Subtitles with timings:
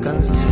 [0.00, 0.49] de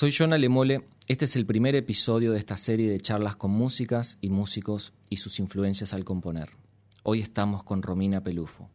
[0.00, 0.88] Soy Jonah Lemole.
[1.08, 5.18] Este es el primer episodio de esta serie de charlas con músicas y músicos y
[5.18, 6.48] sus influencias al componer.
[7.02, 8.70] Hoy estamos con Romina Pelufo,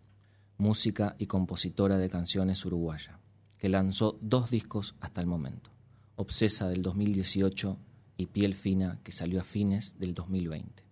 [0.60, 3.18] música y compositora de canciones uruguaya,
[3.58, 5.72] que lanzó dos discos hasta el momento:
[6.16, 7.76] Obsesa del 2018
[8.18, 10.84] y Piel Fina, que salió a fines del 2020.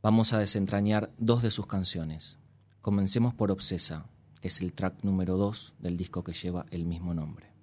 [0.00, 2.38] Vamos a desentrañar dos de sus canciones.
[2.80, 4.06] Comencemos por Obsesa,
[4.40, 7.53] que es el track número 2 del disco que lleva el mismo nombre.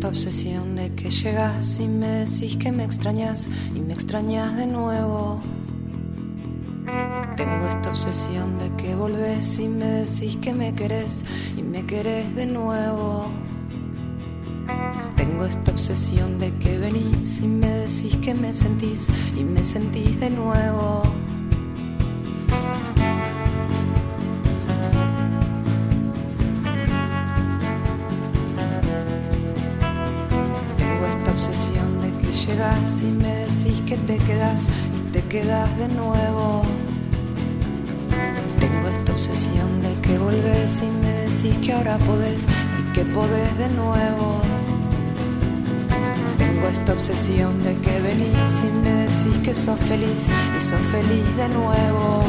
[0.00, 4.66] Esta obsesión de que llegas y me decís que me extrañas y me extrañas de
[4.66, 5.42] nuevo.
[7.36, 12.34] Tengo esta obsesión de que volvés y me decís que me querés y me querés
[12.34, 13.26] de nuevo.
[15.18, 19.06] Tengo esta obsesión de que venís y me decís que me sentís
[19.36, 21.02] y me sentís de nuevo.
[32.50, 36.62] Llegas y me decís que te quedas y te quedas de nuevo.
[38.58, 42.44] Tengo esta obsesión de que volvés y me decís que ahora podés
[42.80, 44.40] y que podés de nuevo.
[46.38, 51.36] Tengo esta obsesión de que venís y me decís que sos feliz y sos feliz
[51.36, 52.24] de nuevo.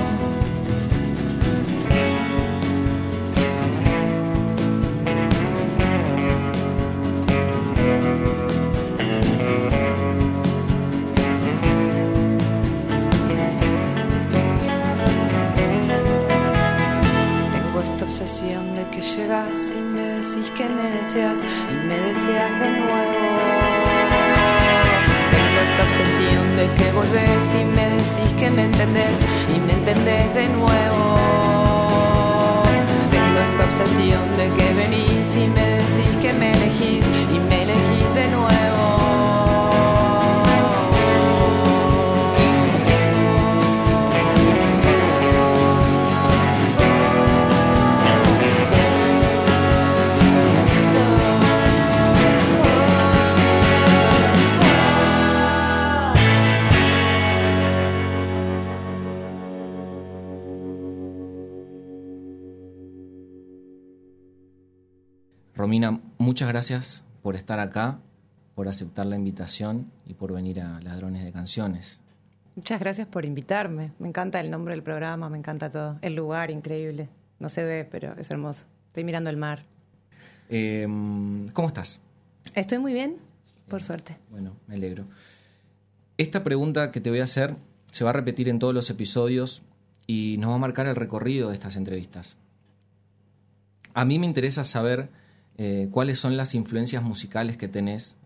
[66.22, 68.00] Muchas gracias por estar acá,
[68.56, 72.02] por aceptar la invitación y por venir a Ladrones de Canciones.
[72.56, 73.92] Muchas gracias por invitarme.
[74.00, 75.98] Me encanta el nombre del programa, me encanta todo.
[76.02, 77.10] El lugar, increíble.
[77.40, 78.66] No se ve, pero es hermoso.
[78.88, 79.64] Estoy mirando el mar.
[80.50, 80.86] Eh,
[81.54, 82.02] ¿Cómo estás?
[82.54, 83.18] Estoy muy bien,
[83.68, 84.18] por suerte.
[84.30, 85.06] Bueno, me alegro.
[86.18, 87.56] Esta pregunta que te voy a hacer
[87.92, 89.64] se va a repetir en todos los episodios
[90.08, 92.38] y nos va a marcar el recorrido de estas entrevistas.
[93.94, 95.10] A mí me interesa saber
[95.58, 98.18] eh, cuáles son las influencias musicales que tenés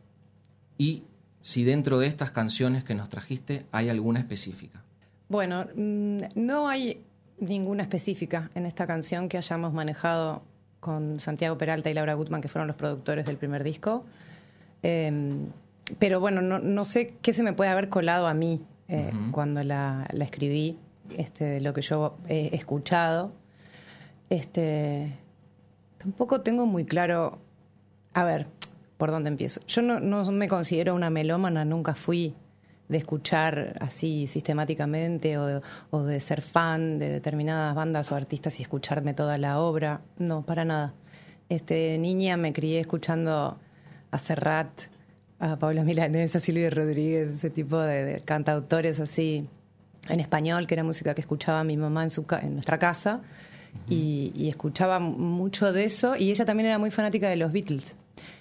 [0.77, 1.03] y
[1.41, 4.83] si dentro de estas canciones que nos trajiste hay alguna específica.
[5.29, 7.03] Bueno, mm, no hay
[7.39, 10.43] ninguna específica en esta canción que hayamos manejado
[10.79, 14.05] con Santiago Peralta y Laura Gutman, que fueron los productores del primer disco.
[14.83, 15.35] Eh,
[15.99, 19.63] pero bueno, no, no, sé qué se me puede haber colado a mí eh, cuando
[19.63, 20.77] la, la, escribí,
[21.17, 23.31] este, de lo que yo he escuchado.
[24.29, 25.13] Este,
[26.05, 27.39] tampoco tengo muy claro,
[28.13, 28.45] a ver,
[28.97, 29.59] ¿por dónde empiezo?
[29.65, 32.35] Yo no, no me considero una melómana, nunca fui
[32.87, 38.59] de escuchar así sistemáticamente o de, o de, ser fan de determinadas bandas o artistas
[38.59, 40.01] y escucharme toda la obra.
[40.19, 40.93] No, para nada.
[41.49, 43.57] Este, niña me crié escuchando
[44.11, 44.69] a Serrat,
[45.39, 49.49] a Pablo Milanés, a Silvio Rodríguez, ese tipo de, cantautores así
[50.07, 53.21] en español, que era música que escuchaba mi mamá en, su, en nuestra casa.
[53.87, 57.95] Y, y, escuchaba mucho de eso y ella también era muy fanática de los Beatles.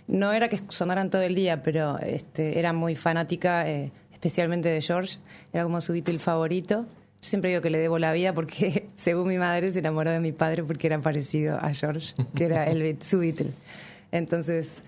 [0.07, 4.81] No era que sonaran todo el día, pero este, era muy fanática eh, especialmente de
[4.81, 5.19] George,
[5.53, 6.87] era como su Beatle favorito.
[7.21, 10.21] Yo siempre digo que le debo la vida porque, según mi madre, se enamoró de
[10.21, 13.51] mi padre porque era parecido a George, que era el, su Beatle.
[14.13, 14.83] Entonces,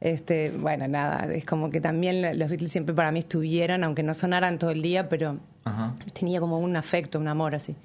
[0.00, 4.14] este, bueno, nada, es como que también los Beatles siempre para mí estuvieron, aunque no
[4.14, 5.94] sonaran todo el día, pero Ajá.
[6.12, 7.76] tenía como un afecto, un amor así.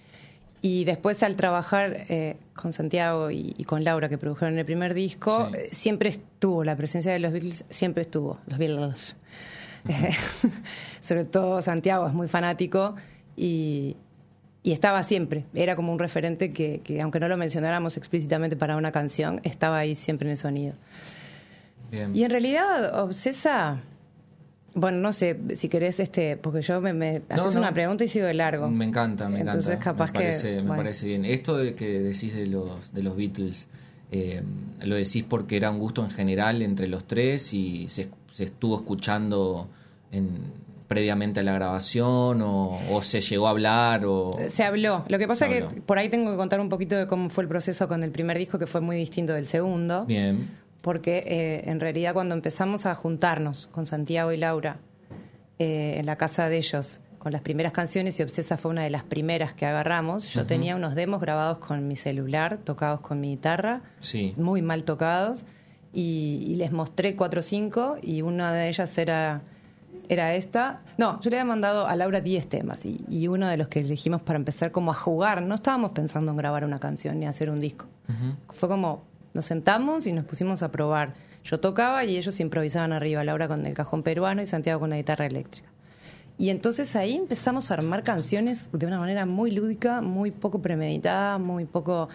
[0.62, 4.94] Y después al trabajar eh, con Santiago y, y, con Laura, que produjeron el primer
[4.94, 5.58] disco, sí.
[5.58, 9.16] eh, siempre estuvo, la presencia de los Beatles siempre estuvo, los Beatles.
[11.02, 12.96] sobre todo Santiago es muy fanático
[13.36, 13.96] y,
[14.64, 18.76] y, estaba siempre, era como un referente que, que, aunque no lo mencionáramos explícitamente para
[18.76, 20.74] una canción, estaba ahí siempre en el sonido.
[21.92, 22.16] Bien.
[22.16, 23.82] Y en realidad, Obsesa,
[24.80, 28.08] bueno, no sé si querés, este, porque yo me, me haces No, una pregunta y
[28.08, 28.70] sigo de largo.
[28.70, 29.84] Me encanta, me Entonces, encanta.
[29.84, 30.62] capaz me parece, que.
[30.62, 31.26] me parece bien.
[31.26, 33.68] Esto de que decís de los, de los Beatles,
[34.12, 34.44] eh,
[34.82, 38.76] lo decís porque era un gusto en general entre los tres y se, se estuvo
[38.76, 39.68] escuchando
[40.12, 40.30] en,
[40.88, 45.28] previamente a la grabación o, o, se llegó a hablar o se habló lo que
[45.28, 47.90] pasa es que por ahí tengo que contar un poquito de cómo fue el proceso
[47.90, 50.48] con el primer disco que fue muy distinto del segundo bien
[50.82, 54.78] porque eh, en realidad cuando empezamos a juntarnos con Santiago y Laura
[55.60, 58.90] eh, en la casa de ellos con las primeras canciones y Obsesa fue una de
[58.90, 60.48] las primeras que agarramos yo uh -huh.
[60.48, 64.34] tenía unos demos grabados con mi celular tocados con mi guitarra sí.
[64.38, 65.46] muy mal tocados
[65.94, 69.42] y, y les mostré cuatro o cinco y una de ellas era
[70.10, 70.82] era esta.
[70.98, 73.80] No, yo le había mandado a Laura 10 temas y, y, uno de los que
[73.80, 77.50] elegimos para empezar como a jugar, no estábamos pensando en grabar una canción ni hacer
[77.50, 77.88] un disco.
[78.08, 78.36] Uh -huh.
[78.54, 79.04] Fue como,
[79.38, 81.14] nos sentamos y nos pusimos a probar.
[81.44, 84.98] Yo tocaba y ellos improvisaban arriba, Laura con el cajón peruano y Santiago con la
[84.98, 85.70] guitarra eléctrica.
[86.40, 91.38] Y entonces ahí empezamos a armar canciones de una manera muy lúdica, muy poco premeditada,
[91.38, 92.10] muy poco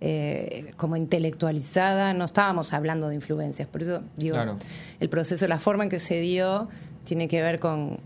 [0.00, 2.14] eh, como intelectualizada.
[2.14, 3.66] No estábamos hablando de influencias.
[3.66, 4.56] Por eso digo, claro.
[5.00, 6.68] el proceso, la forma en que se dio
[7.04, 7.98] tiene que ver con,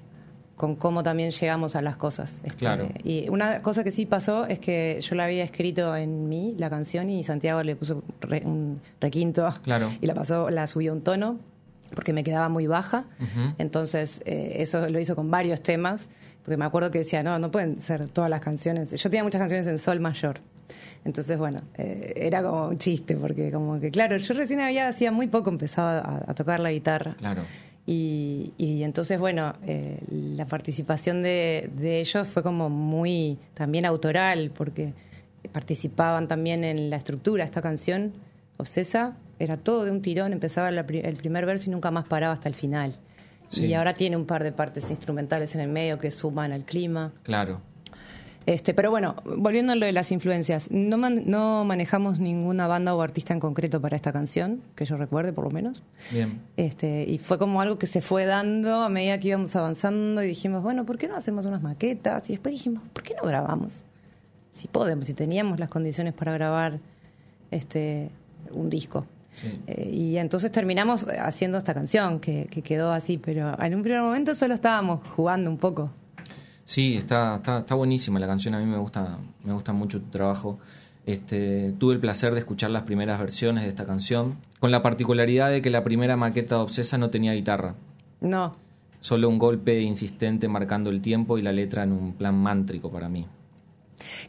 [0.56, 2.42] con cómo también llegamos a las cosas.
[2.44, 2.88] Este, claro.
[3.04, 6.70] Y una cosa que sí pasó es que yo la había escrito en mí, la
[6.70, 9.90] canción, y Santiago le puso re, un requinto claro.
[10.00, 11.38] y la pasó, la subió un tono
[11.94, 13.04] porque me quedaba muy baja.
[13.20, 13.54] Uh -huh.
[13.58, 16.08] Entonces, eh, eso lo hizo con varios temas,
[16.42, 18.90] porque me acuerdo que decía, no, no pueden ser todas las canciones.
[18.90, 20.40] Yo tenía muchas canciones en sol mayor.
[21.04, 25.12] Entonces, bueno, eh, era como un chiste, porque como que, claro, yo recién había, hacía
[25.12, 27.14] muy poco empezaba a, a tocar la guitarra.
[27.18, 27.42] Claro.
[27.84, 34.52] Y, y, entonces, bueno, eh, la participación de, de, ellos fue como muy también autoral,
[34.54, 34.94] porque
[35.50, 37.44] participaban también en la estructura.
[37.44, 38.12] Esta canción,
[38.56, 42.32] Obsesa, era todo de un tirón, empezaba la, el primer verso y nunca más paraba
[42.32, 42.98] hasta el final.
[43.48, 43.66] Sí.
[43.66, 47.12] Y ahora tiene un par de partes instrumentales en el medio que suman al clima.
[47.24, 47.60] Claro.
[48.46, 52.94] Este, pero bueno, volviendo a lo de las influencias, no, man, no manejamos ninguna banda
[52.94, 55.82] o artista en concreto para esta canción, que yo recuerde por lo menos.
[56.10, 56.40] Bien.
[56.56, 60.28] Este, y fue como algo que se fue dando a medida que íbamos avanzando y
[60.28, 62.28] dijimos, bueno, ¿por qué no hacemos unas maquetas?
[62.30, 63.84] Y después dijimos, ¿por qué no grabamos?
[64.50, 66.80] Si podemos, si teníamos las condiciones para grabar
[67.50, 68.10] este,
[68.50, 69.06] un disco.
[69.34, 69.60] Sí.
[69.66, 74.02] Eh, y entonces terminamos haciendo esta canción que, que quedó así, pero en un primer
[74.02, 75.90] momento solo estábamos jugando un poco.
[76.64, 80.10] Sí, está, está, está buenísima la canción, a mí me gusta, me gusta mucho tu
[80.10, 80.58] trabajo.
[81.04, 85.50] Este, tuve el placer de escuchar las primeras versiones de esta canción, con la particularidad
[85.50, 87.74] de que la primera maqueta de Obsesa no tenía guitarra.
[88.20, 88.56] No.
[89.00, 93.08] Solo un golpe insistente marcando el tiempo y la letra en un plan mántrico para
[93.08, 93.26] mí.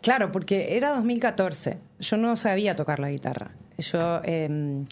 [0.01, 1.77] Claro, porque era 2014.
[1.99, 3.51] Yo no sabía tocar la guitarra.
[3.77, 4.83] Yo eh,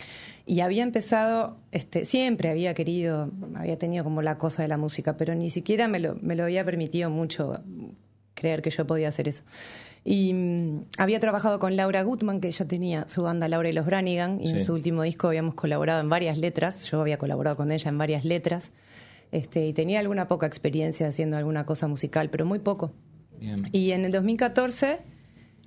[0.45, 5.17] y había empezado, este, siempre había querido, había tenido como la cosa de la música,
[5.17, 7.61] pero ni siquiera me lo, me lo había permitido mucho
[8.33, 9.43] creer que yo podía hacer eso.
[10.03, 13.85] Y um, había trabajado con Laura Gutman, que ella tenía su banda Laura y los
[13.85, 14.53] Branigan, y sí.
[14.53, 16.85] en su último disco habíamos colaborado en varias letras.
[16.85, 18.71] Yo había colaborado con ella en varias letras.
[19.31, 22.91] Este, y tenía alguna poca experiencia haciendo alguna cosa musical, pero muy poco.
[23.39, 23.67] Bien.
[23.71, 24.99] Y en el 2014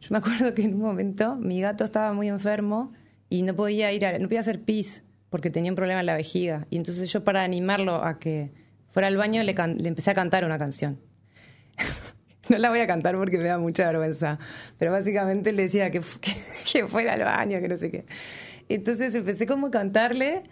[0.01, 2.93] Yo me acuerdo que en un momento mi gato estaba muy enfermo
[3.35, 6.15] y no podía ir a, no podía hacer pis porque tenía un problema en la
[6.15, 6.69] vejiga.
[6.71, 8.53] Y entonces yo para animarlo a que
[8.93, 11.01] fuera al baño le, can- empecé a cantar una canción.
[12.49, 14.39] no la voy a cantar porque me da mucha vergüenza,
[14.79, 16.01] pero básicamente le decía que,
[16.73, 18.05] que fuera al baño, que no sé qué.
[18.69, 20.45] Entonces empecé como a cantarle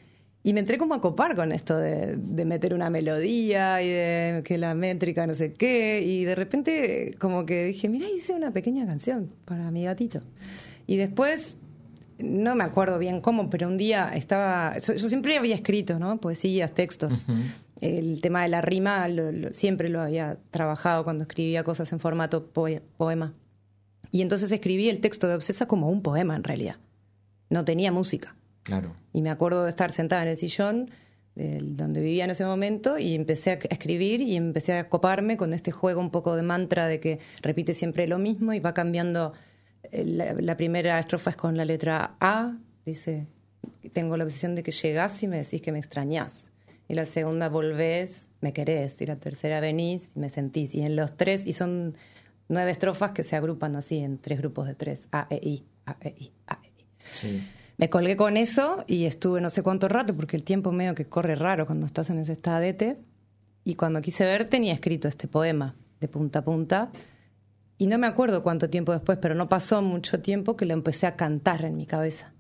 [0.43, 4.43] y me entré como a copar con esto de, de meter una melodía y de
[4.45, 6.03] que la métrica no sé qué.
[6.05, 10.21] Y de repente como que dije, mira, hice una pequeña canción para mi gatito.
[10.89, 11.55] Y después,
[12.23, 16.19] no me acuerdo bien cómo, pero un día estaba, yo yo siempre había escrito, ¿no?
[16.21, 17.25] Poesías, textos.
[17.81, 21.99] El tema de la rima lo- lo- siempre lo había trabajado cuando escribía cosas en
[22.01, 23.35] formato poe- poema.
[24.11, 26.77] Y entonces escribí el texto de Obsesa como un poema en realidad.
[27.51, 28.37] No tenía música.
[28.63, 28.95] Claro.
[29.13, 30.91] Y me acuerdo de estar sentada en el sillón
[31.35, 35.73] donde vivía en ese momento y empecé a escribir y empecé a coparme con este
[35.73, 39.33] juego un poco de mantra de que repite siempre lo mismo y va cambiando.
[39.91, 43.27] Eh, La, la primera estrofa es con la letra A, dice,
[43.93, 46.51] tengo la obsesión de que llegás y me decís que me extrañás.
[46.89, 49.01] Y la segunda, volvés, me querés.
[49.01, 50.75] Y la tercera, venís y me sentís.
[50.75, 51.97] Y en los tres, y son
[52.49, 55.97] nueve estrofas que se agrupan así en tres grupos de tres, A, E, I, A,
[56.01, 56.87] E, I, A, E, I.
[57.13, 57.43] Sí.
[57.79, 61.07] Me colgué con eso y estuve no sé cuánto rato, porque el tiempo medio que
[61.07, 62.99] corre raro cuando estás en ese estadete.
[63.65, 66.91] Y cuando quise ver, tenía escrito este poema de punta a punta.
[67.83, 71.09] Y no me acuerdo cuánto tiempo después, pero no pasó mucho tiempo que lo empecé
[71.09, 72.33] a cantar en mi cabeza.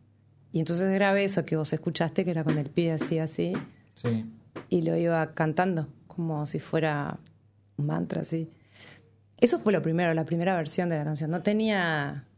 [0.52, 3.52] Y entonces grabé eso que vos escuchaste, que era con el pie así, así,
[3.94, 4.25] Sí.
[4.68, 7.18] y lo iba cantando, como si fuera
[7.76, 8.52] un mantra, así.
[9.37, 11.28] Eso fue lo primero, la primera versión de la canción.
[11.32, 12.28] No tenía,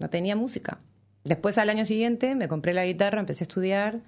[0.00, 0.80] no tenía música.
[1.22, 4.00] Después, al año siguiente, me compré la guitarra, empecé a estudiar,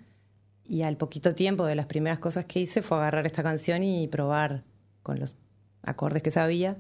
[0.65, 4.09] y al poquito tiempo de las primeras cosas que hice fue agarrar esta canción y
[4.09, 4.65] probar
[5.05, 5.37] con los
[5.83, 6.79] acordes que sabía,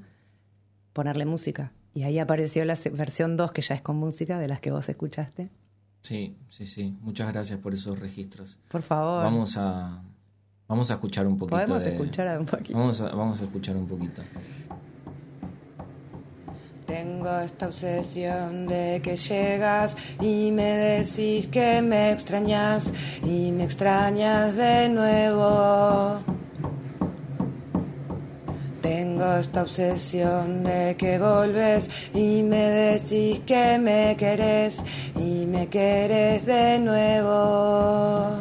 [0.92, 1.72] ponerle música.
[1.94, 4.88] Y ahí apareció la versión 2, que ya es con música, de las que vos
[4.88, 5.50] escuchaste.
[6.02, 6.96] Sí, sí, sí.
[7.02, 8.58] Muchas gracias por esos registros.
[8.68, 10.02] Por favor, Vamos a
[10.68, 12.78] vamos a escuchar un poquito podemos de- escuchar un poquito.
[12.78, 14.22] Vamos a, vamos a escuchar un poquito.
[16.86, 22.92] Tengo esta obsesión de que llegas y me decís que me extrañas
[23.24, 26.18] y me extrañas de nuevo.
[28.82, 34.76] Tengo esta obsesión de que volves y me decís que me querés
[35.16, 38.36] y me querés de nuevo.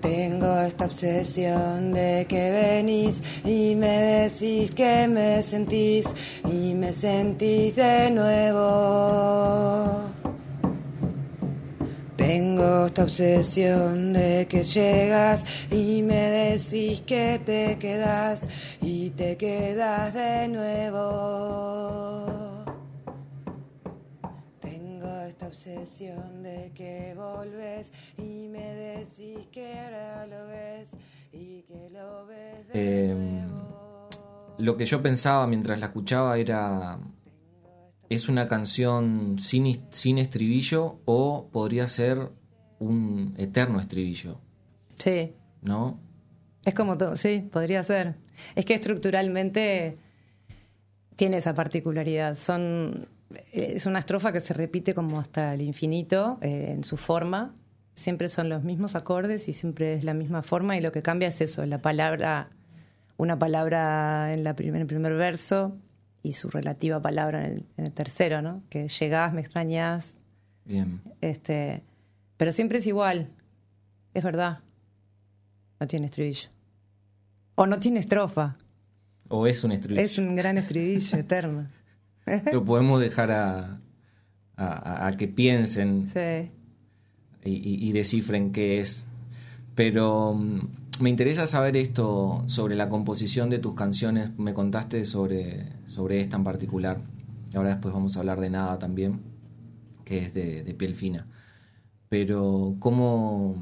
[0.00, 6.06] Tengo esta obsesión de que venís y me decís que me sentís
[6.44, 9.38] y me sentís de nuevo.
[12.28, 18.46] Tengo esta obsesión de que llegas y me decís que te quedas
[18.82, 22.26] y te quedas de nuevo.
[24.60, 30.88] Tengo esta obsesión de que volves y me decís que ahora lo ves
[31.32, 32.74] y que lo ves de
[33.08, 34.10] Eh, nuevo.
[34.58, 36.98] Lo que yo pensaba mientras la escuchaba era.
[38.08, 42.30] ¿Es una canción sin, sin estribillo o podría ser
[42.78, 44.40] un eterno estribillo?
[44.98, 45.98] Sí, ¿No?
[46.64, 48.14] Es como todo, sí, podría ser.
[48.54, 49.98] Es que estructuralmente
[51.16, 52.36] tiene esa particularidad.
[52.36, 53.08] Son,
[53.52, 57.54] es una estrofa que se repite como hasta el infinito eh, en su forma.
[57.94, 61.28] Siempre son los mismos acordes y siempre es la misma forma y lo que cambia
[61.28, 62.50] es eso, la palabra,
[63.16, 65.76] una palabra en, la prim- en el primer verso
[66.22, 68.62] y su relativa palabra en el, en el tercero, ¿no?
[68.70, 70.18] Que llegás, me extrañas,
[70.64, 71.00] Bien.
[71.20, 71.82] este,
[72.36, 73.28] pero siempre es igual,
[74.14, 74.60] es verdad.
[75.80, 76.48] No tiene estribillo.
[77.54, 78.56] O no tiene estrofa.
[79.28, 80.02] ¿O es un estribillo?
[80.04, 81.68] Es un gran estribillo eterno.
[82.52, 83.80] Lo podemos dejar a,
[84.56, 86.50] a- a que piensen Sí.
[87.44, 89.04] y, y- y descifren qué es.
[89.74, 90.60] Pero mm,
[91.00, 94.36] me interesa saber esto sobre la composición de tus canciones.
[94.38, 97.00] Me contaste sobre, sobre esta en particular.
[97.54, 99.20] Ahora después vamos a hablar de nada también,
[100.04, 101.26] que es de, piel fina.
[102.08, 103.56] Pero ¿cómo,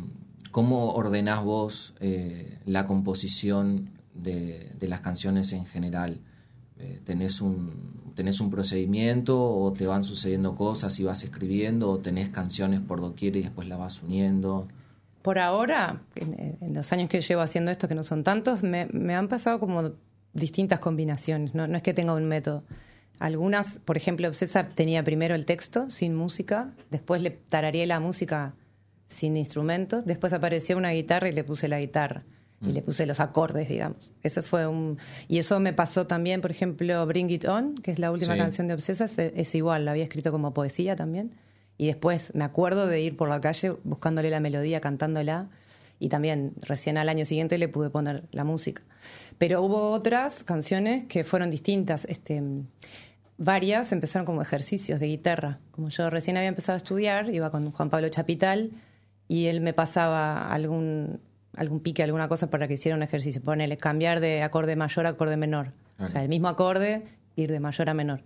[0.51, 6.21] cómo ordenás vos eh, la composición de, de las canciones en general?
[6.79, 11.99] Eh, ¿tenés, un, ¿Tenés un procedimiento o te van sucediendo cosas y vas escribiendo o
[11.99, 14.69] tenés canciones por doquier y después las vas uniendo?
[15.27, 18.87] Por ahora, en, en los años que llevo haciendo esto, que no son tantos, me,
[18.93, 19.91] me han pasado como
[20.33, 21.53] distintas combinaciones.
[21.53, 22.63] No, no es que tenga un método.
[23.19, 28.55] Algunas, por ejemplo, Obsesa tenía primero el texto sin música, después le tarareé la música
[29.09, 32.23] sin instrumentos, después apareció una guitarra y le puse la guitarra.
[32.63, 34.13] y le puse los acordes, digamos.
[34.23, 34.97] Eso fue un...
[35.29, 38.39] Y eso me pasó también, por ejemplo, Bring It On, que es la última Sí.
[38.39, 41.33] canción de Obsesas, es, es igual, la había escrito como poesía también.
[41.79, 45.49] Y después me acuerdo de ir por la calle buscándole la melodía, cantándola.
[45.99, 48.83] Y también recién al año siguiente le pude poner la música.
[49.39, 52.05] Pero hubo otras canciones que fueron distintas.
[52.07, 52.43] Este,
[53.39, 55.59] varias empezaron como ejercicios de guitarra.
[55.71, 58.71] Como yo recién había empezado a estudiar, iba con Juan Pablo Chapital
[59.29, 61.21] y él me pasaba algún,
[61.57, 63.43] algún pique, alguna cosa para que hiciera un ejercicio.
[63.43, 65.73] Ponele, cambiar de acorde mayor a acorde menor.
[65.97, 66.05] Claro.
[66.05, 67.05] O sea, el mismo acorde,
[67.37, 68.23] ir de mayor a menor.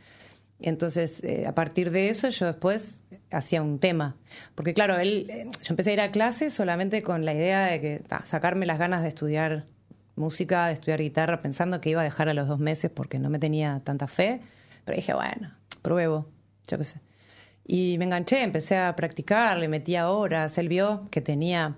[0.63, 4.17] Entonces, eh, a partir de eso, yo después hacía un tema.
[4.55, 7.81] Porque, claro, él, eh, yo empecé a ir a clase solamente con la idea de
[7.81, 9.67] que sacarme las ganas de estudiar
[10.17, 13.31] música, de estudiar guitarra, pensando que iba a dejar a los dos meses porque no
[13.31, 14.41] me tenía tanta fe.
[14.85, 16.29] Pero dije, bueno, pruebo,
[16.67, 17.01] yo qué sé.
[17.67, 20.59] Y me enganché, empecé a practicar, le metía horas.
[20.59, 21.77] Él vio que tenía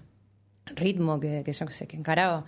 [0.66, 2.46] ritmo, que, que yo qué sé, que encaraba.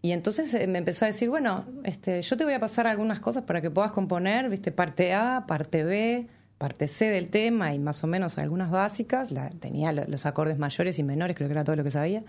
[0.00, 3.18] Y entonces eh, me empezó a decir, bueno, este, yo te voy a pasar algunas
[3.20, 6.26] cosas para que puedas componer, viste, parte A, parte B,
[6.56, 9.32] parte C del tema y más o menos algunas básicas.
[9.32, 12.22] La, tenía lo- los acordes mayores y menores, creo que era todo lo que sabía.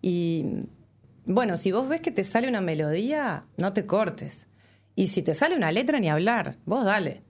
[0.00, 0.66] Y
[1.26, 4.46] bueno, si vos ves que te sale una melodía, no te cortes.
[4.96, 7.22] Y si te sale una letra, ni hablar, vos dale.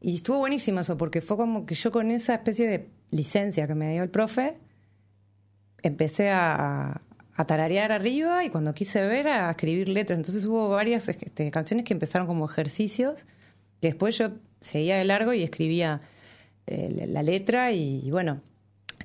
[0.00, 3.74] Y estuvo buenísimo eso, porque fue como que yo con esa especie de licencia que
[3.74, 4.58] me dio el profe,
[5.82, 7.00] empecé a,
[7.36, 10.18] a tararear arriba y cuando quise ver a escribir letras.
[10.18, 13.24] Entonces hubo varias este, canciones que empezaron como ejercicios,
[13.80, 16.00] que después yo seguía de largo y escribía
[16.66, 18.40] eh, la- la letra y, y bueno,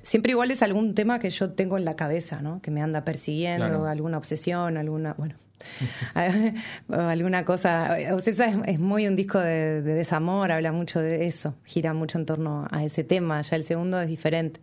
[0.02, 2.60] siempre igual es algún tema que yo tengo en la cabeza, ¿no?
[2.62, 3.86] Que me anda persiguiendo, Claro.
[3.86, 5.36] alguna obsesión, alguna, bueno,
[6.88, 7.96] alguna cosa.
[8.12, 12.18] Obsesa es, es muy un disco de, de desamor, habla mucho de eso, gira mucho
[12.18, 13.40] en torno a ese tema.
[13.42, 14.60] Ya el segundo es diferente.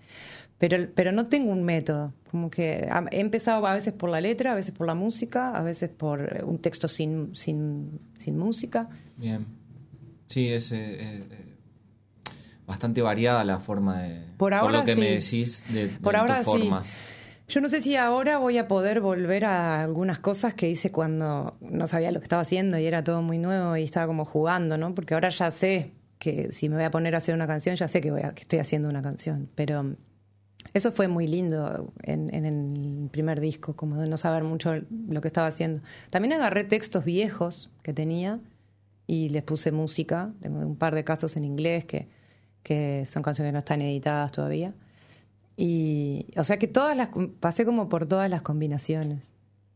[0.59, 2.13] Pero, pero no tengo un método.
[2.29, 5.63] Como que he empezado a veces por la letra, a veces por la música, a
[5.63, 8.87] veces por eh, un texto sin, sin, sin música.
[9.17, 9.45] Bien.
[10.27, 11.55] Sí, es eh, eh, eh,
[12.67, 14.21] bastante variada la forma de.
[14.37, 14.99] Por ahora lo que sí.
[14.99, 16.59] me decís de, de Por ahora tus sí.
[16.59, 16.93] formas.
[17.47, 21.57] Yo no sé si ahora voy a poder volver a algunas cosas que hice cuando
[21.61, 24.77] no sabía lo que estaba haciendo y era todo muy nuevo y estaba como jugando,
[24.77, 24.93] ¿no?
[24.93, 27.87] Porque ahora ya sé que si me voy a poner a hacer una canción, ya
[27.87, 29.49] sé que, voy a- que estoy haciendo una canción.
[29.55, 29.95] Pero
[30.73, 34.75] eso fue muy lindo en, en el primer disco, como de no saber mucho
[35.07, 35.81] lo que estaba haciendo.
[36.09, 38.39] También agarré textos viejos que tenía
[39.07, 40.31] y les puse música.
[40.41, 42.07] Tengo un par de casos en inglés que,
[42.61, 44.73] que son canciones que no están editadas todavía.
[45.57, 49.33] Y, o sea que todas las pasé como por todas las combinaciones.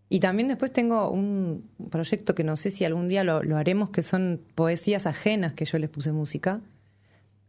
[0.10, 3.89] Y también después tengo un proyecto que no sé si algún día lo, lo haremos,
[3.89, 6.62] que son poesías ajenas que yo les puse música,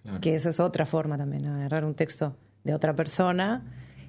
[0.03, 0.21] Claro.
[0.21, 3.63] que eso es otra forma también, agarrar un texto de otra persona,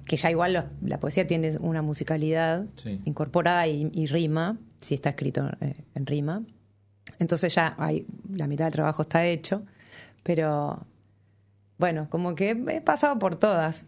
[0.04, 3.00] que ya igual los- la poesía tiene una musicalidad Sí.
[3.04, 6.42] incorporada y, y rima, si está escrito eh, en rima.
[7.18, 9.62] Entonces ya hay, la mitad del trabajo está hecho,
[10.22, 10.86] pero
[11.78, 13.84] bueno, como que he pasado por todas.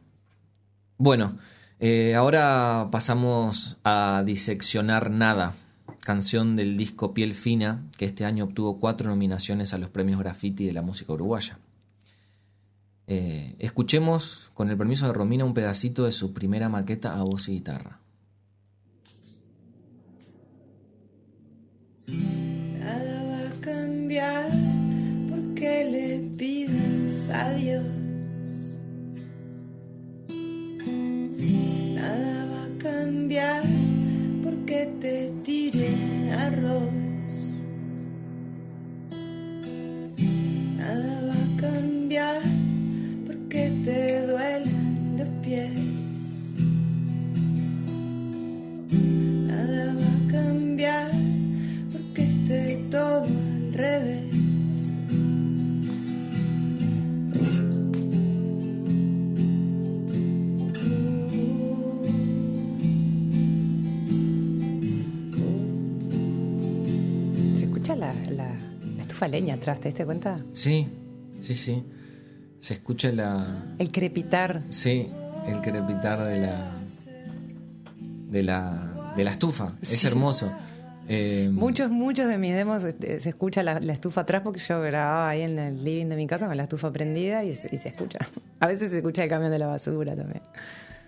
[0.98, 1.36] Bueno,
[1.80, 5.54] eh, ahora pasamos a diseccionar nada,
[6.04, 10.64] canción del disco Piel Fina, que este año obtuvo cuatro nominaciones a los premios Graffiti
[10.66, 11.58] de la música uruguaya.
[13.10, 17.48] Eh, escuchemos, con el permiso de Romina, un pedacito de su primera maqueta a voz
[17.48, 18.02] y guitarra.
[22.06, 24.50] Nada va a cambiar
[25.30, 27.86] porque le pidas a Dios.
[31.94, 33.62] Nada va a cambiar
[34.42, 37.07] porque te tiren arroz.
[69.50, 70.38] Atrás, ¿te diste cuenta?
[70.52, 70.86] Sí,
[71.40, 71.84] sí, sí.
[72.60, 73.64] Se escucha la.
[73.78, 74.62] El crepitar.
[74.68, 75.08] Sí,
[75.46, 76.72] el crepitar de la.
[78.30, 79.12] de la.
[79.16, 79.74] de la estufa.
[79.80, 80.50] Es hermoso.
[81.10, 84.78] Eh, Muchos, muchos de mis demos este, se escucha la, la estufa atrás porque yo
[84.82, 87.78] grababa ahí en el living de mi casa con la estufa prendida y se, y
[87.78, 88.18] se escucha.
[88.60, 90.42] A veces se escucha el camión de la basura también.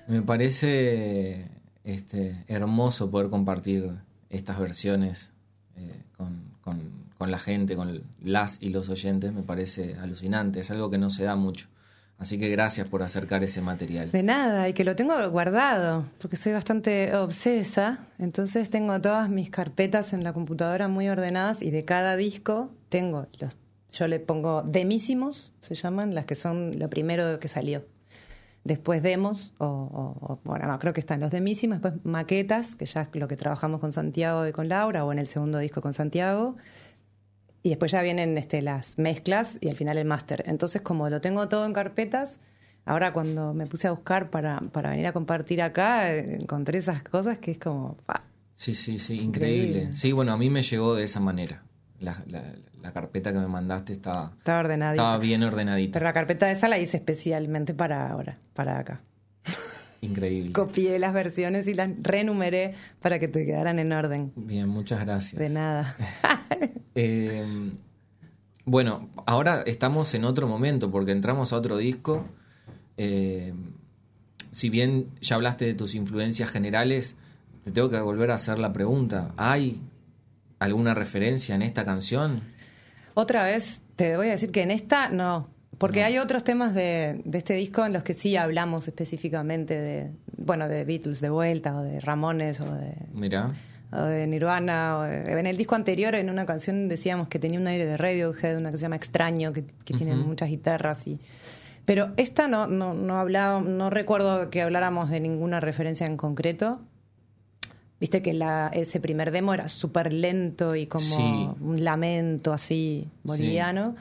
[0.09, 1.49] Me parece
[1.85, 3.91] este, hermoso poder compartir
[4.31, 5.33] estas versiones
[5.77, 9.35] eh, con, con- con la gente, con las y los oyentes.
[9.35, 10.59] Me parece alucinante.
[10.61, 11.69] Es algo que no se da mucho.
[12.17, 14.11] Así que gracias por acercar ese material.
[14.11, 18.07] De nada, y que lo tengo guardado, porque soy bastante obsesa.
[18.19, 23.27] Entonces tengo todas mis carpetas en la computadora muy ordenadas y de cada disco tengo
[23.39, 23.59] los.
[23.93, 27.85] Yo le pongo demísimos, se llaman, las que son lo primero que salió.
[28.65, 32.85] Después demos, o, o- o- bueno, no, creo que están los demísimos, después maquetas, que
[32.87, 35.81] ya es lo que trabajamos con Santiago y con Laura, o en el segundo disco
[35.81, 36.57] con Santiago.
[37.63, 40.43] Y después ya vienen este, las mezclas y al final el máster.
[40.47, 42.41] Entonces, como lo tengo todo en carpetas,
[42.87, 47.03] ahora cuando me puse a buscar para, para venir a compartir acá, eh, encontré esas
[47.03, 47.97] cosas que es como...
[48.55, 49.69] Sí, sí, sí, increíble.
[49.69, 49.93] Increíble.
[49.97, 51.63] Sí, bueno, a mí me llegó de esa manera.
[51.99, 55.03] La, la- la carpeta que me mandaste estaba, Estaba ordenadita.
[55.03, 55.93] estaba bien ordenadita.
[55.93, 59.03] Pero la carpeta esa la hice especialmente para ahora, para acá.
[60.03, 60.53] Increíble.
[60.53, 64.33] Copié las versiones y las renumeré para que te quedaran en orden.
[64.35, 65.39] Bien, muchas gracias.
[65.39, 65.95] De nada.
[66.97, 67.47] Eh,
[68.65, 72.27] bueno, ahora estamos en otro momento porque entramos a otro disco.
[72.97, 73.55] Eh,
[74.51, 77.15] si bien ya hablaste de tus influencias generales,
[77.65, 79.33] te tengo que volver a hacer la pregunta.
[79.37, 79.81] ¿Hay
[80.59, 82.43] alguna referencia en esta canción?
[83.15, 85.49] Otra vez te voy a decir que en esta no,
[85.81, 90.11] porque hay otros temas de, de este disco en los que sí hablamos específicamente de,
[90.37, 93.55] bueno, de Beatles de vuelta o de Ramones o de, Mirá.
[93.91, 94.99] o de Nirvana.
[94.99, 97.97] o de- en el disco anterior, en una canción decíamos que tenía un aire de
[97.97, 101.19] Radiohead, una que se llama Extraño, que, que tiene muchas guitarras y...
[101.87, 106.79] Pero esta no, no, no hablaba, no recuerdo que habláramos de ninguna referencia en concreto.
[107.99, 111.49] Viste que la, ese primer demo era súper lento y como Sí.
[111.61, 113.97] un lamento así boliviano.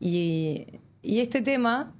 [0.00, 0.66] Y,
[1.02, 1.94] y este tema,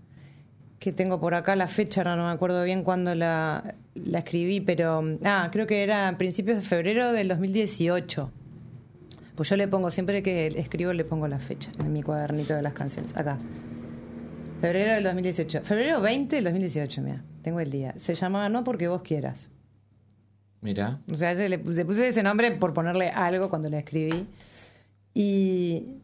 [0.79, 4.61] que tengo por acá la fecha, ahora no me acuerdo bien cuándo la, la escribí,
[4.61, 8.33] pero ah, creo que era a principios de febrero del 2018.
[9.35, 12.63] Pues yo le pongo, siempre que escribo le pongo la fecha en mi cuadernito de
[12.63, 13.17] las canciones.
[13.17, 13.39] Acá.
[14.61, 15.63] Febrero del 2018.
[15.63, 17.25] Febrero 20 del 2018, mira.
[17.43, 17.95] Tengo el día.
[17.99, 19.51] Se llamaba No porque vos quieras.
[20.61, 21.01] Mirá.
[21.11, 24.27] O sea, se le, le puse ese nombre por ponerle algo cuando la escribí.
[25.15, 26.03] Y,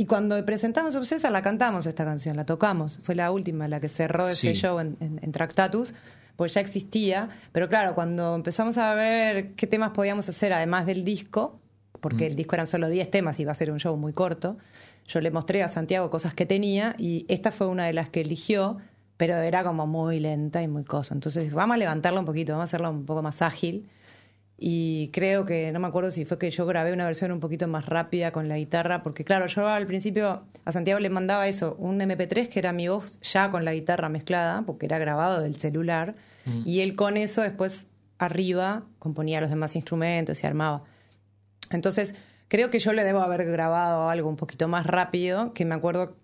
[0.00, 2.98] y cuando presentamos Obsesa, la cantamos esta canción, la tocamos.
[3.02, 5.92] Fue la última, la que cerró ese show en, en- en Tractatus,
[6.36, 7.28] pues ya existía.
[7.52, 11.60] Pero claro, cuando empezamos a ver qué temas podíamos hacer además del disco,
[12.00, 14.56] porque el disco eran solo 10 temas y iba a ser un show muy corto,
[15.06, 18.22] yo le mostré a Santiago cosas que tenía y esta fue una de las que
[18.22, 18.78] eligió,
[19.18, 21.12] pero era como muy lenta y muy cosa.
[21.12, 23.86] Entonces, vamos a levantarla un poquito, vamos a hacerla un poco más ágil.
[24.62, 27.66] Y creo que, no me acuerdo si fue que yo grabé una versión un poquito
[27.66, 31.76] más rápida con la guitarra, porque claro, yo al principio a Santiago le mandaba eso,
[31.78, 35.56] un MP3 que era mi voz ya con la guitarra mezclada, porque era grabado del
[35.56, 36.14] celular,
[36.66, 37.86] y él con eso después
[38.18, 40.84] arriba componía los demás instrumentos y armaba.
[41.70, 42.14] Entonces,
[42.50, 46.16] creo que yo le debo haber grabado algo un poquito más rápido, que me acuerdo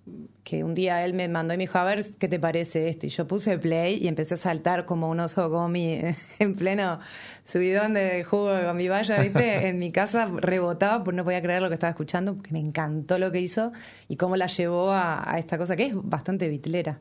[0.42, 3.06] que un día él me mandó y me dijo, a ver, ¿qué te parece esto?
[3.06, 6.00] Y yo puse play y empecé a saltar como un oso gomi
[6.40, 6.98] en pleno
[7.44, 9.68] subidón de jugo con mi valla, ¿viste?
[9.68, 13.18] En mi casa rebotaba, pues no podía creer lo que estaba escuchando, porque me encantó
[13.20, 13.72] lo que hizo
[14.08, 16.98] y cómo la llevó a, a esta cosa, que es bastante bitlera,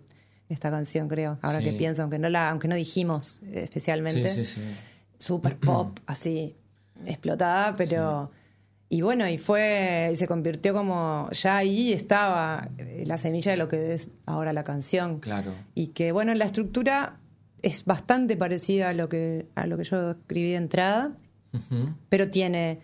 [0.49, 1.39] esta canción, creo.
[1.41, 1.65] Ahora Sí.
[1.65, 4.75] que pienso, aunque no, la, aunque no dijimos especialmente Sí, sí, sí.
[5.17, 6.55] super pop, así,
[7.07, 8.29] explotada, pero...
[8.87, 13.57] Y bueno, y fue, y se convirtió como, ya ahí estaba eh, la semilla de
[13.57, 15.19] lo que es ahora la canción.
[15.19, 15.53] Claro.
[15.73, 17.19] Y que bueno, la estructura
[17.61, 21.17] es bastante parecida a lo que, a lo que yo escribí de entrada,
[22.09, 22.81] pero tiene,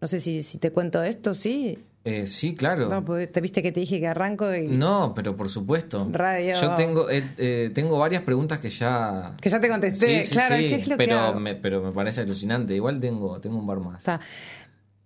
[0.00, 1.78] no sé si, si te cuento esto, sí.
[2.04, 2.88] Eh, sí, claro.
[2.88, 6.08] No, pues te viste que te dije que arranco y No, pero por supuesto.
[6.10, 6.58] Radio.
[6.58, 9.36] Yo tengo, eh, eh, tengo varias preguntas que ya.
[9.40, 10.22] que ya te contesté.
[10.22, 11.40] Sí, sí, claro, sí, ¿qué es lo que pero, hago?
[11.40, 12.74] me, pero me parece alucinante.
[12.74, 14.04] Igual tengo, tengo un bar más.
[14.08, 14.20] En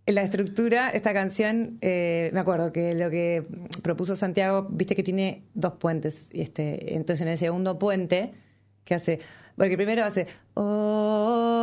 [0.06, 3.44] la estructura, esta canción, eh, me acuerdo que lo que
[3.82, 6.28] propuso Santiago, viste que tiene dos puentes.
[6.32, 8.32] Y este, entonces en el segundo puente,
[8.84, 9.20] que hace.
[9.56, 10.26] Porque primero hace.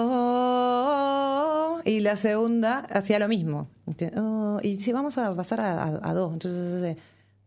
[0.09, 3.67] "Oh", y la segunda hacía lo mismo.
[4.15, 6.97] "Oh", y si vamos a pasar a, a- a do, entonces hace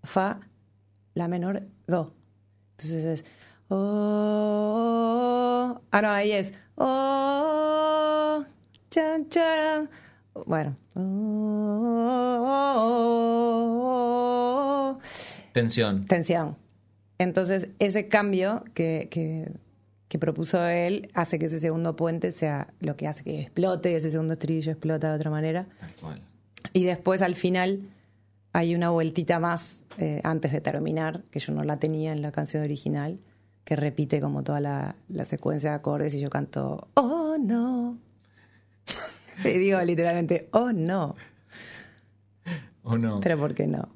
[0.04, 0.40] Fa,
[1.14, 2.12] la menor, do.
[2.72, 3.24] Entonces es.
[3.68, 3.80] Oh,
[5.90, 6.52] ah, no, ahí es.
[6.76, 8.44] Oh.
[10.46, 10.76] Bueno.
[14.04, 14.98] Oh,
[15.52, 16.06] Tensión.
[16.06, 16.56] tensión.
[17.18, 19.52] Entonces, ese cambio que, que,
[20.08, 24.10] que propuso él hace que ese segundo puente sea lo que hace que explote, ese
[24.10, 25.66] segundo estribillo explota de otra manera.
[25.78, 26.22] Tal cual.
[26.72, 27.82] Y después al final
[28.52, 32.32] hay una vueltita más eh, antes de terminar, que yo no la tenía en la
[32.32, 33.18] canción original,
[33.64, 37.98] que repite como toda la, la secuencia de acordes y yo canto, oh no.
[39.54, 41.14] y digo literalmente, oh no.
[42.82, 43.20] ¿O no?
[43.20, 43.88] Pero ¿por qué no?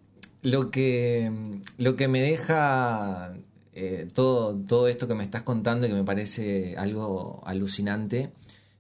[0.43, 1.31] Lo que,
[1.77, 3.35] lo que me deja
[3.73, 8.31] eh, todo, todo esto que me estás contando y que me parece algo alucinante.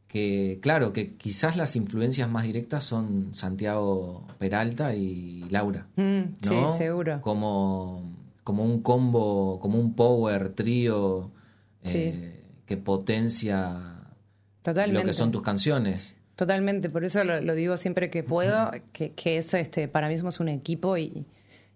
[0.07, 5.88] Que claro, que quizás las influencias más directas son Santiago Peralta y Laura.
[5.96, 7.20] Mm, sí, seguro.
[7.20, 11.33] Como, como un combo, como un power trío
[11.83, 12.40] eh, Sí.
[12.64, 13.96] que potencia
[14.62, 15.00] Totalmente.
[15.02, 16.14] lo que son tus canciones.
[16.37, 20.18] Totalmente, por eso lo, lo digo siempre que puedo, que, que es este, para mí
[20.18, 21.27] somos un equipo y,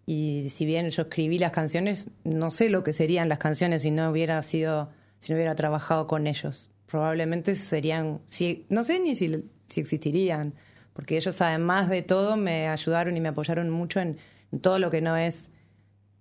[0.04, 3.90] y si bien yo escribí las canciones, no sé lo que serían las canciones si
[3.90, 6.68] no hubiera sido, si no hubiera trabajado con ellos.
[6.86, 10.52] Probablemente serían, si, no sé ni si, si existirían,
[10.92, 14.18] porque ellos además de todo me ayudaron y me apoyaron mucho en,
[14.52, 15.48] en todo lo que no es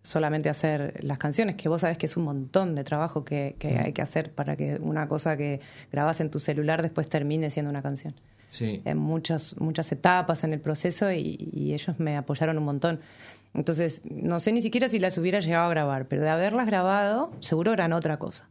[0.02, 3.78] solamente hacer las canciones, que vos sabés que es un montón de trabajo que, que
[3.78, 5.60] hay que hacer para que una cosa que
[5.92, 8.14] grabas en tu celular después termine siendo una canción
[8.50, 8.82] Sí.
[8.86, 13.00] en muchas, muchas etapas en el proceso y, y ellos me apoyaron un montón.
[13.54, 17.32] Entonces, no sé ni siquiera si las hubiera llegado a grabar, pero de haberlas grabado,
[17.42, 18.50] seguro eran otra cosa.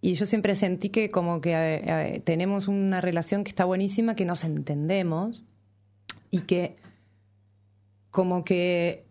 [0.00, 4.14] Y yo siempre sentí que como que eh, eh, tenemos una relación que está buenísima,
[4.14, 5.42] que nos entendemos
[6.30, 6.76] y que
[8.10, 9.05] como que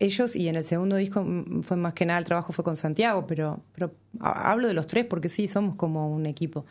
[0.00, 2.76] ellos, y en el segundo disco mm, fue más que nada el trabajo fue con
[2.76, 6.64] Santiago, pero, pero ha- hablo de los tres porque sí, somos como un equipo,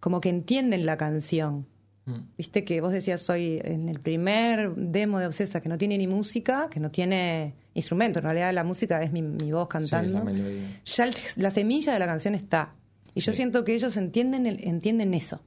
[0.00, 1.66] como que entienden la canción.
[2.06, 2.18] Mm.
[2.38, 6.06] Viste que vos decías, soy en el primer demo de Obsesa que no tiene ni
[6.06, 10.24] música, que no tiene instrumento, en realidad la música es mi, mi voz Sí, cantando.
[10.24, 10.32] la
[10.84, 12.74] ya el- la semilla de la canción está.
[13.14, 15.40] Y yo siento que ellos entienden, el- entienden eso,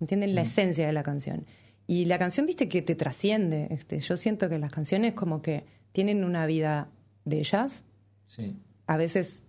[0.00, 0.34] entienden Mm.
[0.34, 1.46] la esencia de la canción.
[1.86, 3.68] Y la canción, viste, que te trasciende.
[3.70, 6.90] Este, yo siento que las canciones como que tienen una vida
[7.24, 7.84] de ellas.
[8.26, 8.56] Sí.
[8.88, 9.44] A veces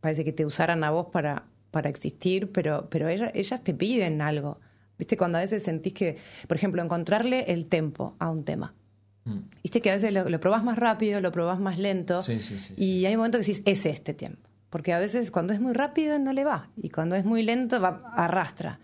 [0.00, 4.20] parece que te usaran a vos para, para existir, pero, pero ellas, ellas te piden
[4.20, 4.60] algo.
[4.98, 8.74] Viste, cuando a veces sentís que, por ejemplo, encontrarle el tempo a un tema.
[9.24, 9.38] Mm.
[9.62, 12.20] Viste que a veces lo, lo probás más rápido, lo probás más lento.
[12.20, 12.74] Sí, sí, sí.
[12.76, 14.46] Y hay momentos que decís, es este tiempo.
[14.68, 16.68] Porque a veces cuando es muy rápido no le va.
[16.76, 18.78] Y cuando es muy lento va, arrastra.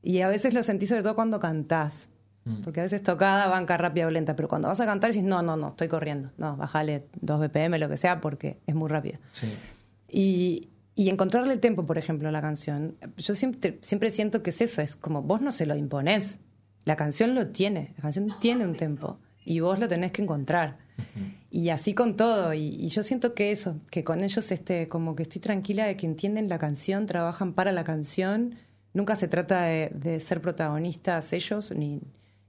[0.00, 2.08] Y a veces lo sentís sobre todo cuando cantás.
[2.46, 2.62] Mm.
[2.62, 4.34] Porque a veces tocada banca rápida o lenta.
[4.36, 6.30] Pero cuando vas a cantar decís, no, no, no, estoy corriendo.
[6.38, 9.18] No, bájale 2 BPM, lo que sea, porque es muy rápida.
[9.32, 9.48] Sí.
[10.08, 12.96] Y, y encontrarle el tempo, por ejemplo, a la canción.
[13.18, 16.38] Yo siempre, siempre siento que es eso, es como vos no se lo imponés.
[16.84, 20.78] La canción lo tiene, la canción tiene un tempo y vos lo tenés que encontrar.
[21.50, 22.54] Y así con todo.
[22.54, 25.96] Y, y yo siento que eso, que con ellos este, como que estoy tranquila de
[25.96, 28.54] que entienden la canción, trabajan para la canción.
[28.94, 32.00] Nunca se trata de, de ser protagonistas ellos, ni,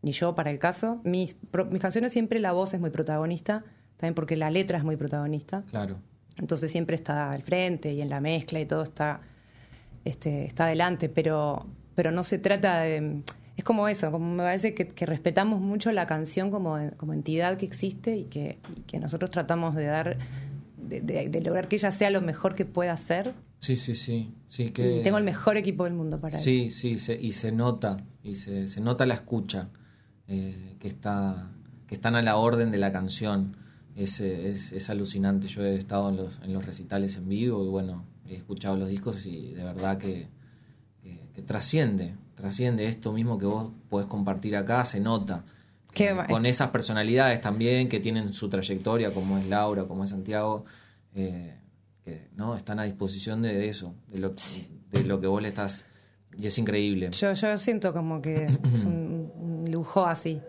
[0.07, 1.01] ni yo para el caso.
[1.03, 3.65] Mis, pro- mis canciones siempre la voz es muy protagonista,
[3.97, 5.63] también porque la letra es muy protagonista.
[5.69, 5.97] Claro.
[6.37, 9.21] Entonces siempre está al frente y en la mezcla y todo está,
[10.05, 11.65] este, está adelante, pero,
[11.95, 13.21] pero no se trata de...
[13.57, 17.57] Es como eso, como me parece que, que respetamos mucho la canción como, como entidad
[17.57, 20.17] que existe y que, y que nosotros tratamos de dar,
[20.77, 23.33] de, de- de lograr que ella sea lo mejor que pueda ser.
[23.59, 24.31] Sí, sí, sí.
[24.47, 24.97] sí que...
[24.97, 26.77] Y tengo el mejor equipo del mundo para Sí, eso.
[26.81, 29.69] sí, se- y se nota, y se, se nota la escucha,
[30.27, 31.51] eh, que, está,
[31.87, 33.55] que están a la orden de la canción.
[33.95, 35.47] Es, eh, es, es alucinante.
[35.47, 38.89] Yo he estado en los, en los recitales en vivo y bueno, he escuchado los
[38.89, 40.27] discos y de verdad que,
[41.01, 45.45] que, que trasciende, trasciende esto mismo que vos podés compartir acá, se nota.
[45.93, 50.11] Qué Eh, con esas personalidades también que tienen su trayectoria, como es Laura, como es
[50.11, 50.65] Santiago,
[51.15, 51.55] eh,
[52.03, 54.35] que no están a disposición de eso, de lo,
[54.91, 55.85] de lo que vos le estás.
[56.37, 57.11] Y es increíble.
[57.11, 60.41] Yo, yo siento como que es un, un lujo así.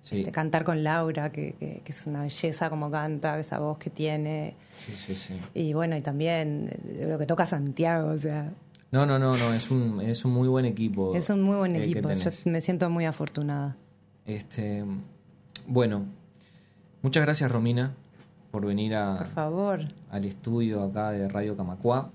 [0.00, 3.78] Sí, Este, cantar con Laura, que, que- que es una belleza como canta, esa voz
[3.78, 4.54] que tiene.
[4.78, 5.34] sí, sí, sí.
[5.54, 8.52] Y bueno, y también eh, lo que toca Santiago, o sea,
[8.92, 11.14] No, no, no, no, es un, es un muy buen equipo.
[11.16, 12.10] es un muy buen que equipo.
[12.12, 13.76] Yo me siento muy afortunada.
[14.24, 14.84] Este,
[15.66, 16.06] bueno,
[17.02, 17.92] muchas gracias Romina
[18.52, 19.80] por venir a, Por favor.
[20.10, 22.10] al estudio acá de Radio Camacuá.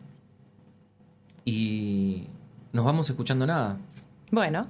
[1.45, 2.27] Y
[2.73, 3.77] nos vamos escuchando nada.
[4.31, 4.67] Bueno,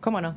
[0.00, 0.36] ¿cómo no?